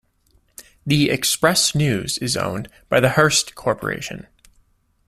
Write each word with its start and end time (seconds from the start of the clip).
The 0.83 1.11
"Express-News" 1.11 2.17
is 2.17 2.35
owned 2.35 2.69
by 2.89 2.99
the 2.99 3.09
Hearst 3.09 3.53
Corporation. 3.53 4.25